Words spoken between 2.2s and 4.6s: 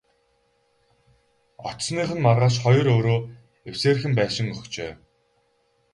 маргааш хоёр өрөө эвсээрхэн байшин